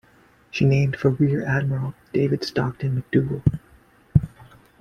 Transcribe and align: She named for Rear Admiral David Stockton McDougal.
She 0.49 0.65
named 0.65 0.95
for 0.97 1.11
Rear 1.11 1.45
Admiral 1.45 1.93
David 2.11 2.43
Stockton 2.43 3.03
McDougal. 3.03 3.43